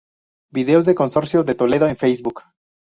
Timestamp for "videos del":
0.49-0.95